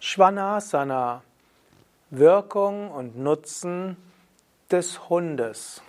Svanasana. 0.00 1.22
Wirkung 2.10 2.92
und 2.92 3.18
Nutzen 3.18 3.96
des 4.70 5.08
Hundes. 5.08 5.82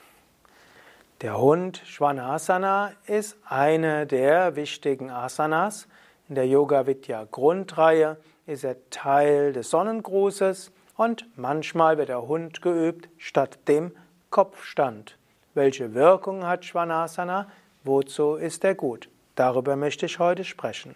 Der 1.22 1.38
Hund 1.38 1.84
Svanasana 1.86 2.94
ist 3.06 3.38
eine 3.46 4.08
der 4.08 4.56
wichtigen 4.56 5.12
Asanas. 5.12 5.88
In 6.28 6.34
der 6.34 6.48
Yoga 6.48 6.88
Vidya 6.88 7.28
Grundreihe 7.30 8.18
ist 8.48 8.64
er 8.64 8.78
Teil 8.90 9.54
des 9.54 9.70
Sonnengrußes 9.70 10.72
und 10.98 11.28
manchmal 11.38 12.00
wird 12.00 12.10
der 12.10 12.28
Hund 12.28 12.64
geübt 12.64 13.10
statt 13.20 13.60
dem 13.68 13.92
Kopfstand. 14.32 15.20
Welche 15.54 15.94
Wirkung 15.94 16.48
hat 16.48 16.64
Svanasana? 16.64 17.48
Wozu 17.84 18.36
ist 18.36 18.64
er 18.64 18.74
gut? 18.74 19.08
Darüber 19.36 19.76
möchte 19.76 20.08
ich 20.08 20.18
heute 20.18 20.46
sprechen. 20.46 20.96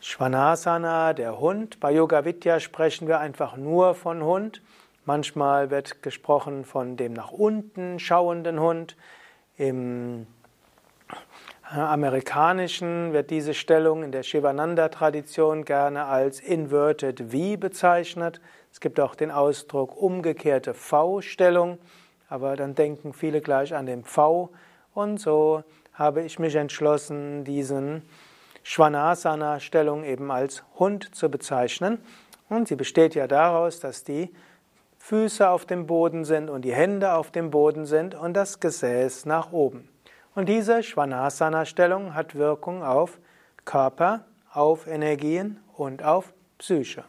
Svanasana, 0.00 1.12
der 1.12 1.40
Hund. 1.40 1.80
Bei 1.80 1.92
Yoga 1.92 2.24
Vidya 2.24 2.60
sprechen 2.60 3.08
wir 3.08 3.18
einfach 3.18 3.56
nur 3.56 3.94
von 3.94 4.22
Hund. 4.22 4.62
Manchmal 5.04 5.70
wird 5.70 6.02
gesprochen 6.02 6.64
von 6.64 6.96
dem 6.96 7.14
nach 7.14 7.32
unten 7.32 7.98
schauenden 7.98 8.60
Hund. 8.60 8.96
Im 9.56 10.28
amerikanischen 11.70 13.12
wird 13.12 13.30
diese 13.30 13.54
Stellung 13.54 14.04
in 14.04 14.12
der 14.12 14.22
Shivananda-Tradition 14.22 15.64
gerne 15.64 16.04
als 16.04 16.40
Inverted 16.40 17.32
V 17.32 17.56
bezeichnet. 17.58 18.40
Es 18.72 18.80
gibt 18.80 19.00
auch 19.00 19.14
den 19.14 19.30
Ausdruck 19.30 20.00
umgekehrte 20.00 20.74
V-Stellung 20.74 21.78
aber 22.28 22.56
dann 22.56 22.74
denken 22.74 23.12
viele 23.12 23.40
gleich 23.40 23.74
an 23.74 23.86
den 23.86 24.04
V 24.04 24.50
und 24.94 25.18
so 25.18 25.62
habe 25.94 26.22
ich 26.22 26.38
mich 26.38 26.54
entschlossen, 26.54 27.44
diesen 27.44 28.02
Svanasana-Stellung 28.64 30.04
eben 30.04 30.30
als 30.30 30.62
Hund 30.78 31.14
zu 31.14 31.30
bezeichnen. 31.30 31.98
Und 32.48 32.68
sie 32.68 32.76
besteht 32.76 33.14
ja 33.14 33.26
daraus, 33.26 33.80
dass 33.80 34.04
die 34.04 34.32
Füße 34.98 35.48
auf 35.48 35.66
dem 35.66 35.86
Boden 35.86 36.24
sind 36.24 36.50
und 36.50 36.62
die 36.62 36.74
Hände 36.74 37.14
auf 37.14 37.30
dem 37.30 37.50
Boden 37.50 37.86
sind 37.86 38.14
und 38.14 38.34
das 38.34 38.60
Gesäß 38.60 39.26
nach 39.26 39.52
oben. 39.52 39.88
Und 40.34 40.48
diese 40.48 40.82
Svanasana-Stellung 40.82 42.14
hat 42.14 42.34
Wirkung 42.34 42.84
auf 42.84 43.18
Körper, 43.64 44.24
auf 44.52 44.86
Energien 44.86 45.60
und 45.76 46.02
auf 46.02 46.32
Psyche. 46.58 47.04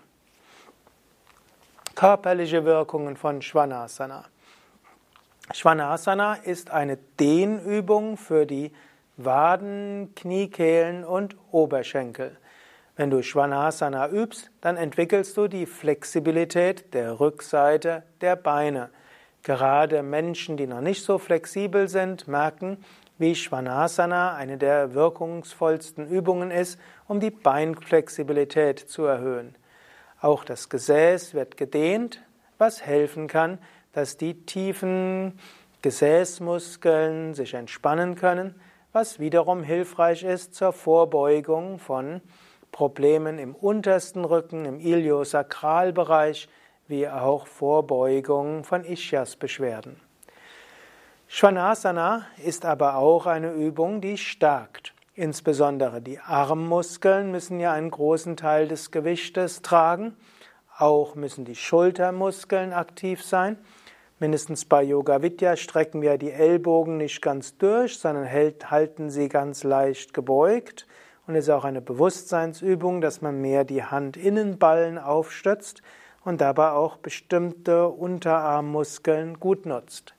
Körperliche 1.95 2.65
Wirkungen 2.65 3.17
von 3.17 3.41
Svanasana. 3.41 4.25
Svanasana 5.53 6.35
ist 6.35 6.69
eine 6.69 6.97
Dehnübung 7.19 8.17
für 8.17 8.45
die 8.45 8.71
Waden, 9.17 10.13
Kniekehlen 10.15 11.03
und 11.03 11.35
Oberschenkel. 11.51 12.37
Wenn 12.95 13.09
du 13.09 13.23
Svanasana 13.23 14.09
übst, 14.09 14.51
dann 14.61 14.77
entwickelst 14.77 15.35
du 15.37 15.47
die 15.47 15.65
Flexibilität 15.65 16.93
der 16.93 17.19
Rückseite 17.19 18.03
der 18.21 18.35
Beine. 18.35 18.89
Gerade 19.41 20.03
Menschen, 20.03 20.55
die 20.55 20.67
noch 20.67 20.81
nicht 20.81 21.03
so 21.03 21.17
flexibel 21.17 21.87
sind, 21.87 22.27
merken, 22.27 22.77
wie 23.17 23.33
Svanasana 23.33 24.35
eine 24.35 24.57
der 24.57 24.93
wirkungsvollsten 24.93 26.07
Übungen 26.07 26.51
ist, 26.51 26.79
um 27.07 27.19
die 27.19 27.31
Beinflexibilität 27.31 28.79
zu 28.79 29.05
erhöhen. 29.05 29.55
Auch 30.21 30.43
das 30.43 30.69
Gesäß 30.69 31.33
wird 31.33 31.57
gedehnt, 31.57 32.21
was 32.57 32.85
helfen 32.85 33.27
kann, 33.27 33.57
dass 33.93 34.17
die 34.17 34.45
tiefen 34.45 35.39
Gesäßmuskeln 35.81 37.33
sich 37.33 37.53
entspannen 37.53 38.15
können, 38.15 38.55
was 38.91 39.19
wiederum 39.19 39.63
hilfreich 39.63 40.23
ist 40.23 40.55
zur 40.55 40.73
Vorbeugung 40.73 41.79
von 41.79 42.21
Problemen 42.71 43.39
im 43.39 43.55
untersten 43.55 44.25
Rücken, 44.25 44.65
im 44.65 44.79
Iliosakralbereich, 44.79 46.49
wie 46.87 47.07
auch 47.07 47.47
Vorbeugung 47.47 48.63
von 48.63 48.83
Ischias-Beschwerden. 48.83 49.99
Svanasana 51.29 52.25
ist 52.43 52.65
aber 52.65 52.95
auch 52.95 53.27
eine 53.27 53.51
Übung, 53.51 54.01
die 54.01 54.17
stärkt. 54.17 54.93
Insbesondere 55.13 56.01
die 56.01 56.19
Armmuskeln 56.19 57.29
müssen 57.31 57.59
ja 57.59 57.73
einen 57.73 57.91
großen 57.91 58.35
Teil 58.35 58.67
des 58.67 58.89
Gewichtes 58.89 59.61
tragen. 59.61 60.15
Auch 60.77 61.13
müssen 61.13 61.45
die 61.45 61.55
Schultermuskeln 61.55 62.73
aktiv 62.73 63.23
sein. 63.23 63.57
Mindestens 64.21 64.65
bei 64.65 64.83
Yoga 64.83 65.21
Vidya 65.21 65.55
strecken 65.55 66.01
wir 66.01 66.17
die 66.17 66.33
Ellbogen 66.33 66.97
nicht 66.97 67.21
ganz 67.21 67.57
durch, 67.57 67.99
sondern 67.99 68.29
halten 68.29 69.09
sie 69.09 69.29
ganz 69.29 69.63
leicht 69.63 70.13
gebeugt. 70.13 70.85
Und 71.25 71.35
es 71.35 71.45
ist 71.45 71.51
auch 71.51 71.63
eine 71.63 71.79
Bewusstseinsübung, 71.79 72.99
dass 72.99 73.21
man 73.21 73.39
mehr 73.39 73.63
die 73.63 73.81
Handinnenballen 73.81 74.97
aufstützt 74.97 75.81
und 76.25 76.41
dabei 76.41 76.71
auch 76.71 76.97
bestimmte 76.97 77.87
Unterarmmuskeln 77.87 79.39
gut 79.39 79.65
nutzt. 79.65 80.15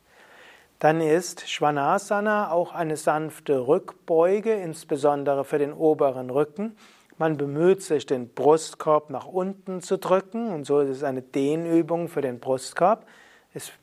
Dann 0.79 1.03
ist 1.03 1.41
Svanasana 1.41 2.53
auch 2.53 2.73
eine 2.73 2.97
sanfte 2.97 3.67
Rückbeuge, 3.67 4.55
insbesondere 4.55 5.45
für 5.45 5.59
den 5.59 5.75
oberen 5.75 6.31
Rücken. 6.31 6.75
Man 7.19 7.37
bemüht 7.37 7.83
sich, 7.83 8.07
den 8.07 8.31
Brustkorb 8.31 9.11
nach 9.11 9.27
unten 9.27 9.83
zu 9.83 9.99
drücken 9.99 10.55
und 10.55 10.65
so 10.65 10.81
ist 10.81 10.89
es 10.89 11.03
eine 11.03 11.21
Dehnübung 11.21 12.09
für 12.09 12.23
den 12.23 12.41
Brustkorb. 12.41 13.05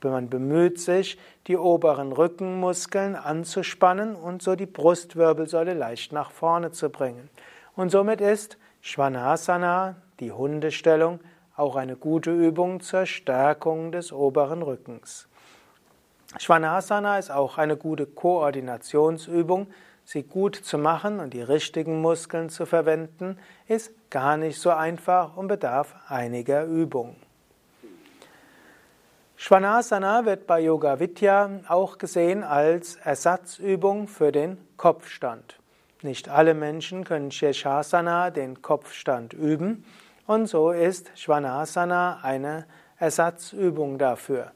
Man 0.01 0.29
bemüht 0.29 0.79
sich, 0.79 1.19
die 1.47 1.57
oberen 1.57 2.13
Rückenmuskeln 2.13 3.15
anzuspannen 3.15 4.15
und 4.15 4.41
so 4.41 4.55
die 4.55 4.65
Brustwirbelsäule 4.65 5.73
leicht 5.73 6.13
nach 6.13 6.31
vorne 6.31 6.71
zu 6.71 6.89
bringen. 6.89 7.29
Und 7.75 7.89
somit 7.89 8.21
ist 8.21 8.57
Svanasana, 8.81 9.97
die 10.19 10.31
Hundestellung, 10.31 11.19
auch 11.57 11.75
eine 11.75 11.95
gute 11.95 12.31
Übung 12.31 12.79
zur 12.79 13.05
Stärkung 13.05 13.91
des 13.91 14.13
oberen 14.13 14.61
Rückens. 14.61 15.27
Svanasana 16.39 17.17
ist 17.17 17.31
auch 17.31 17.57
eine 17.57 17.75
gute 17.75 18.05
Koordinationsübung. 18.05 19.67
Sie 20.05 20.23
gut 20.23 20.55
zu 20.55 20.77
machen 20.77 21.19
und 21.19 21.33
die 21.33 21.41
richtigen 21.41 21.99
Muskeln 21.99 22.49
zu 22.49 22.65
verwenden, 22.65 23.37
ist 23.67 23.91
gar 24.09 24.37
nicht 24.37 24.59
so 24.59 24.69
einfach 24.69 25.35
und 25.35 25.49
bedarf 25.49 25.95
einiger 26.07 26.63
Übung. 26.63 27.17
Svanasana 29.39 30.25
wird 30.25 30.47
bei 30.47 30.61
Yoga 30.61 30.99
Vidya 30.99 31.59
auch 31.67 31.99
gesehen 31.99 32.43
als 32.43 32.95
Ersatzübung 32.95 34.07
für 34.07 34.31
den 34.31 34.57
Kopfstand. 34.77 35.59
Nicht 36.01 36.27
alle 36.27 36.55
Menschen 36.55 37.03
können 37.03 37.29
Shirshasana, 37.29 38.31
den 38.31 38.63
Kopfstand, 38.63 39.33
üben 39.33 39.85
und 40.25 40.47
so 40.47 40.71
ist 40.71 41.11
Svanasana 41.15 42.21
eine 42.23 42.65
Ersatzübung 42.97 43.99
dafür. 43.99 44.53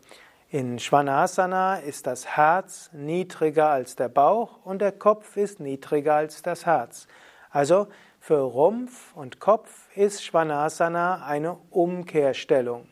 In 0.50 0.80
Svanasana 0.80 1.76
ist 1.76 2.08
das 2.08 2.26
Herz 2.26 2.90
niedriger 2.92 3.70
als 3.70 3.96
der 3.96 4.10
Bauch 4.10 4.66
und 4.66 4.82
der 4.82 4.94
Kopf 4.94 5.38
ist 5.38 5.60
niedriger 5.60 6.16
als 6.16 6.42
das 6.42 6.66
Herz. 6.66 7.06
Also 7.52 7.86
für 8.20 8.40
Rumpf 8.40 9.16
und 9.16 9.40
Kopf 9.40 9.96
ist 9.96 10.24
Svanasana 10.24 11.24
eine 11.24 11.58
Umkehrstellung. 11.70 12.88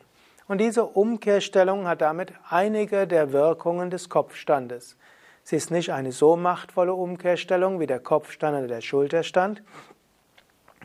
Und 0.49 0.57
diese 0.57 0.83
Umkehrstellung 0.83 1.87
hat 1.87 2.01
damit 2.01 2.33
einige 2.49 3.05
der 3.05 3.31
Wirkungen 3.31 3.91
des 3.91 4.09
Kopfstandes. 4.09 4.97
Sie 5.43 5.55
ist 5.55 5.69
nicht 5.69 5.91
eine 5.91 6.11
so 6.11 6.35
machtvolle 6.35 6.95
Umkehrstellung 6.95 7.79
wie 7.79 7.85
der 7.85 7.99
Kopfstand 7.99 8.57
oder 8.57 8.67
der 8.67 8.81
Schulterstand, 8.81 9.61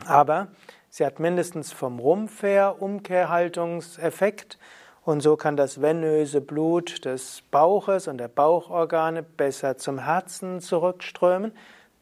aber 0.05 0.49
sie 0.91 1.03
hat 1.03 1.19
mindestens 1.19 1.73
vom 1.73 1.97
Rumpf 1.97 2.43
her 2.43 2.79
Umkehrhaltungseffekt 2.79 4.59
und 5.03 5.21
so 5.21 5.35
kann 5.35 5.57
das 5.57 5.81
venöse 5.81 6.41
Blut 6.41 7.03
des 7.03 7.41
Bauches 7.49 8.07
und 8.07 8.19
der 8.19 8.27
Bauchorgane 8.27 9.23
besser 9.23 9.79
zum 9.79 9.97
Herzen 9.97 10.61
zurückströmen. 10.61 11.53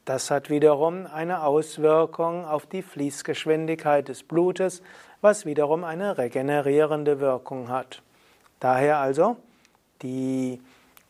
Das 0.04 0.30
hat 0.32 0.50
wiederum 0.50 1.08
eine 1.08 1.44
Auswirkung 1.44 2.46
auf 2.46 2.66
die 2.66 2.82
Fließgeschwindigkeit 2.82 4.10
des 4.10 4.24
Blutes, 4.24 4.82
was 5.24 5.46
wiederum 5.46 5.86
eine 5.86 6.18
regenerierende 6.18 7.22
Wirkung 7.22 7.70
hat. 7.70 8.02
Daher 8.60 8.98
also 8.98 9.38
die 10.02 10.62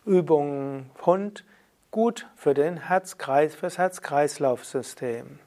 Übung 0.06 0.86
Hund 1.04 1.44
gut 1.90 2.28
für 2.36 2.54
den 2.54 2.78
Herzkreis, 2.78 3.56
fürs 3.56 3.80
Herz-Kreislauf-System. 3.80 5.40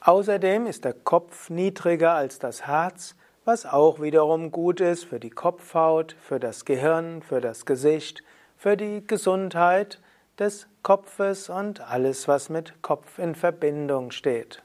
Außerdem 0.00 0.66
ist 0.66 0.86
der 0.86 0.94
Kopf 0.94 1.50
niedriger 1.50 2.12
als 2.12 2.38
das 2.38 2.66
Herz, 2.66 3.14
was 3.44 3.66
auch 3.66 4.00
wiederum 4.00 4.50
gut 4.50 4.80
ist 4.80 5.04
für 5.04 5.20
die 5.20 5.28
Kopfhaut, 5.28 6.16
für 6.22 6.40
das 6.40 6.64
Gehirn, 6.64 7.20
für 7.20 7.42
das 7.42 7.66
Gesicht, 7.66 8.22
für 8.56 8.78
die 8.78 9.06
Gesundheit 9.06 10.00
des 10.38 10.68
Kopfes 10.82 11.50
und 11.50 11.82
alles, 11.82 12.28
was 12.28 12.48
mit 12.48 12.80
Kopf 12.80 13.18
in 13.18 13.34
Verbindung 13.34 14.10
steht. 14.10 14.62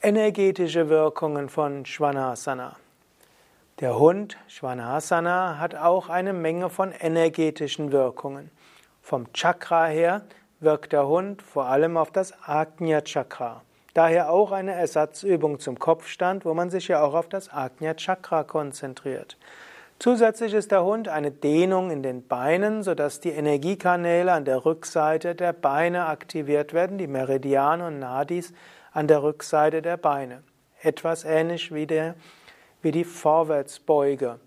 Energetische 0.00 0.88
Wirkungen 0.88 1.48
von 1.48 1.84
Svanasana. 1.84 2.76
Der 3.80 3.98
Hund, 3.98 4.36
Svanasana, 4.48 5.58
hat 5.58 5.74
auch 5.74 6.08
eine 6.08 6.32
Menge 6.32 6.70
von 6.70 6.92
energetischen 6.92 7.90
Wirkungen. 7.90 8.52
Vom 9.02 9.32
Chakra 9.32 9.86
her 9.86 10.22
wirkt 10.60 10.92
der 10.92 11.08
Hund 11.08 11.42
vor 11.42 11.66
allem 11.66 11.96
auf 11.96 12.12
das 12.12 12.32
Ajna 12.46 13.00
Chakra. 13.00 13.62
Daher 13.92 14.30
auch 14.30 14.52
eine 14.52 14.72
Ersatzübung 14.72 15.58
zum 15.58 15.80
Kopfstand, 15.80 16.44
wo 16.44 16.54
man 16.54 16.70
sich 16.70 16.86
ja 16.86 17.02
auch 17.02 17.14
auf 17.14 17.28
das 17.28 17.52
Ajna 17.52 17.94
Chakra 17.94 18.44
konzentriert. 18.44 19.36
Zusätzlich 19.98 20.54
ist 20.54 20.70
der 20.70 20.84
Hund 20.84 21.08
eine 21.08 21.32
Dehnung 21.32 21.90
in 21.90 22.04
den 22.04 22.24
Beinen, 22.24 22.84
sodass 22.84 23.18
die 23.18 23.30
Energiekanäle 23.30 24.30
an 24.30 24.44
der 24.44 24.64
Rückseite 24.64 25.34
der 25.34 25.52
Beine 25.52 26.06
aktiviert 26.06 26.72
werden, 26.72 26.98
die 26.98 27.08
Meridiane 27.08 27.84
und 27.84 27.98
Nadis 27.98 28.52
an 28.98 29.06
der 29.06 29.22
Rückseite 29.22 29.80
der 29.80 29.96
Beine. 29.96 30.42
Etwas 30.82 31.24
ähnlich 31.24 31.72
wie, 31.72 31.86
der, 31.86 32.16
wie 32.82 32.90
die 32.90 33.04
Vorwärtsbeuge. 33.04 34.40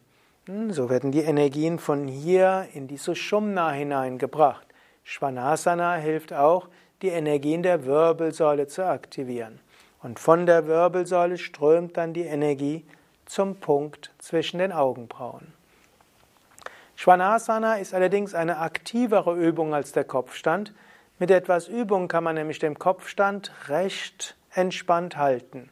Hm, 0.46 0.74
so 0.74 0.90
werden 0.90 1.14
die 1.14 1.22
Energien 1.22 1.80
von 1.80 2.06
hier 2.10 2.68
in 2.74 2.90
die 2.90 2.98
Sushumna 2.98 3.72
hineingebracht. 3.72 4.68
Svanasana 5.06 5.96
hilft 5.96 6.34
auch, 6.34 6.68
die 7.02 7.08
Energien 7.08 7.64
der 7.64 7.86
Wirbelsäule 7.86 8.68
zu 8.68 8.86
aktivieren. 8.86 9.62
Und 10.04 10.20
von 10.20 10.46
der 10.46 10.68
Wirbelsäule 10.68 11.38
strömt 11.38 11.96
dann 11.96 12.14
die 12.14 12.26
Energie 12.26 12.86
zum 13.26 13.56
Punkt 13.56 14.12
zwischen 14.20 14.58
den 14.58 14.74
Augenbrauen. 14.74 15.54
Svanasana 16.98 17.76
ist 17.76 17.94
allerdings 17.94 18.36
eine 18.36 18.58
aktivere 18.58 19.34
Übung 19.34 19.74
als 19.74 19.94
der 19.94 20.04
Kopfstand. 20.04 20.74
Mit 21.20 21.32
etwas 21.32 21.70
Übung 21.70 22.10
kann 22.10 22.26
man 22.26 22.36
nämlich 22.36 22.60
den 22.60 22.78
Kopfstand 22.78 23.54
recht 23.70 24.36
entspannt 24.54 25.18
halten. 25.18 25.70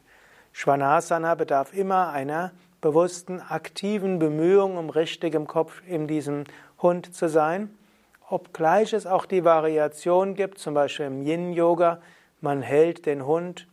Svanasana 0.53 1.35
bedarf 1.35 1.73
immer 1.73 2.09
einer 2.09 2.51
bewussten, 2.81 3.41
aktiven 3.41 4.19
Bemühung, 4.19 4.77
um 4.77 4.89
richtig 4.89 5.35
im 5.35 5.47
Kopf 5.47 5.81
in 5.87 6.07
diesem 6.07 6.45
Hund 6.81 7.13
zu 7.13 7.27
sein. 7.27 7.75
Obgleich 8.29 8.93
es 8.93 9.05
auch 9.05 9.25
die 9.25 9.43
Variation 9.43 10.35
gibt, 10.35 10.59
zum 10.59 10.73
Beispiel 10.73 11.07
im 11.07 11.25
Yin-Yoga, 11.25 12.01
man 12.41 12.61
hält 12.61 13.05
den 13.05 13.25
Hund 13.25 13.67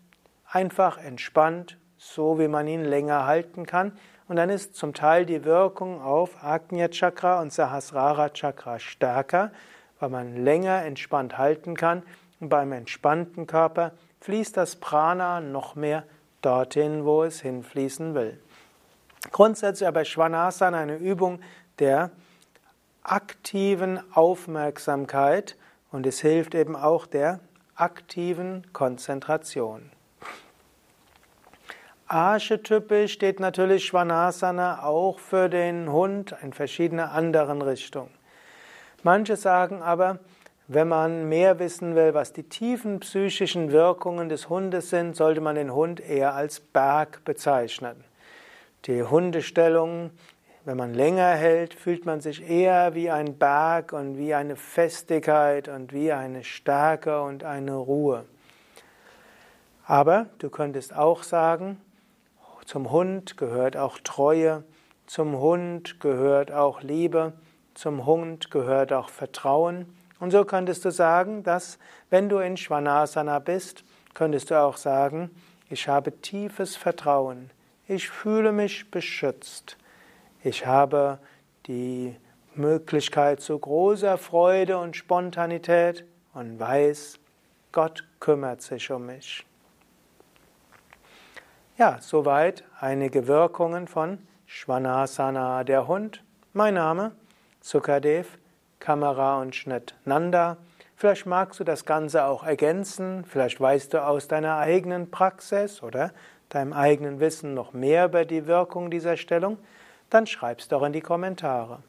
einfach 0.50 0.98
entspannt 0.98 1.78
so 1.98 2.38
wie 2.38 2.48
man 2.48 2.66
ihn 2.68 2.84
länger 2.84 3.26
halten 3.26 3.66
kann. 3.66 3.92
Und 4.28 4.36
dann 4.36 4.50
ist 4.50 4.74
zum 4.74 4.92
Teil 4.92 5.24
die 5.24 5.44
Wirkung 5.44 6.02
auf 6.02 6.42
Agnya 6.42 6.88
Chakra 6.88 7.40
und 7.40 7.52
Sahasrara 7.52 8.30
Chakra 8.30 8.78
stärker, 8.78 9.52
weil 10.00 10.10
man 10.10 10.44
länger 10.44 10.84
entspannt 10.84 11.38
halten 11.38 11.76
kann. 11.76 12.02
Und 12.40 12.48
beim 12.48 12.72
entspannten 12.72 13.46
Körper 13.46 13.92
fließt 14.26 14.56
das 14.56 14.74
Prana 14.74 15.40
noch 15.40 15.76
mehr 15.76 16.02
dorthin, 16.42 17.04
wo 17.04 17.22
es 17.22 17.42
hinfließen 17.42 18.16
will. 18.16 18.40
Grundsätzlich 19.30 19.86
aber 19.86 20.04
Svanasana 20.04 20.78
eine 20.78 20.96
Übung 20.96 21.38
der 21.78 22.10
aktiven 23.04 24.00
Aufmerksamkeit 24.12 25.56
und 25.92 26.08
es 26.08 26.18
hilft 26.18 26.56
eben 26.56 26.74
auch 26.74 27.06
der 27.06 27.38
aktiven 27.76 28.66
Konzentration. 28.72 29.92
Archetypisch 32.08 33.12
steht 33.12 33.38
natürlich 33.38 33.86
Svanasana 33.86 34.82
auch 34.82 35.20
für 35.20 35.48
den 35.48 35.92
Hund 35.92 36.34
in 36.42 36.52
verschiedenen 36.52 37.06
anderen 37.06 37.62
Richtungen. 37.62 38.10
Manche 39.04 39.36
sagen 39.36 39.82
aber, 39.82 40.18
wenn 40.68 40.88
man 40.88 41.28
mehr 41.28 41.58
wissen 41.58 41.94
will, 41.94 42.14
was 42.14 42.32
die 42.32 42.42
tiefen 42.42 43.00
psychischen 43.00 43.70
Wirkungen 43.70 44.28
des 44.28 44.48
Hundes 44.48 44.90
sind, 44.90 45.14
sollte 45.14 45.40
man 45.40 45.54
den 45.54 45.72
Hund 45.72 46.00
eher 46.00 46.34
als 46.34 46.60
Berg 46.60 47.24
bezeichnen. 47.24 48.02
Die 48.86 49.02
Hundestellung, 49.02 50.10
wenn 50.64 50.76
man 50.76 50.94
länger 50.94 51.30
hält, 51.30 51.74
fühlt 51.74 52.04
man 52.04 52.20
sich 52.20 52.48
eher 52.48 52.94
wie 52.94 53.10
ein 53.10 53.38
Berg 53.38 53.92
und 53.92 54.18
wie 54.18 54.34
eine 54.34 54.56
Festigkeit 54.56 55.68
und 55.68 55.92
wie 55.92 56.12
eine 56.12 56.42
Stärke 56.42 57.22
und 57.22 57.44
eine 57.44 57.74
Ruhe. 57.74 58.24
Aber 59.86 60.26
du 60.38 60.50
könntest 60.50 60.96
auch 60.96 61.22
sagen, 61.22 61.80
zum 62.64 62.90
Hund 62.90 63.36
gehört 63.36 63.76
auch 63.76 63.98
Treue, 64.02 64.64
zum 65.06 65.38
Hund 65.38 66.00
gehört 66.00 66.50
auch 66.50 66.82
Liebe, 66.82 67.34
zum 67.74 68.04
Hund 68.04 68.50
gehört 68.50 68.92
auch 68.92 69.08
Vertrauen. 69.08 69.86
Und 70.18 70.30
so 70.30 70.44
könntest 70.44 70.84
du 70.84 70.90
sagen, 70.90 71.42
dass 71.42 71.78
wenn 72.10 72.28
du 72.28 72.38
in 72.38 72.56
Svanasana 72.56 73.38
bist, 73.38 73.84
könntest 74.14 74.50
du 74.50 74.60
auch 74.60 74.76
sagen, 74.76 75.30
ich 75.68 75.88
habe 75.88 76.12
tiefes 76.20 76.76
Vertrauen, 76.76 77.50
ich 77.86 78.08
fühle 78.08 78.52
mich 78.52 78.90
beschützt, 78.90 79.76
ich 80.42 80.66
habe 80.66 81.18
die 81.66 82.16
Möglichkeit 82.54 83.40
zu 83.40 83.58
großer 83.58 84.16
Freude 84.16 84.78
und 84.78 84.96
Spontanität 84.96 86.04
und 86.32 86.58
weiß, 86.58 87.18
Gott 87.72 88.04
kümmert 88.20 88.62
sich 88.62 88.90
um 88.90 89.06
mich. 89.06 89.44
Ja, 91.76 91.98
soweit 92.00 92.64
einige 92.80 93.26
Wirkungen 93.26 93.86
von 93.86 94.18
Shvanasana, 94.46 95.62
der 95.64 95.86
Hund. 95.86 96.22
Mein 96.54 96.74
Name 96.74 97.12
Sukadev, 97.60 98.38
Kamera 98.86 99.40
und 99.40 99.56
Schnitt 99.56 99.96
Nanda. 100.04 100.58
Vielleicht 100.94 101.26
magst 101.26 101.58
du 101.58 101.64
das 101.64 101.86
Ganze 101.86 102.24
auch 102.24 102.44
ergänzen, 102.44 103.24
vielleicht 103.24 103.60
weißt 103.60 103.92
du 103.92 104.06
aus 104.06 104.28
deiner 104.28 104.58
eigenen 104.58 105.10
Praxis 105.10 105.82
oder 105.82 106.12
deinem 106.50 106.72
eigenen 106.72 107.18
Wissen 107.18 107.52
noch 107.52 107.72
mehr 107.72 108.04
über 108.04 108.24
die 108.24 108.46
Wirkung 108.46 108.88
dieser 108.92 109.16
Stellung, 109.16 109.58
dann 110.08 110.28
schreib's 110.28 110.68
doch 110.68 110.84
in 110.84 110.92
die 110.92 111.00
Kommentare. 111.00 111.80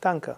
Danke. 0.00 0.36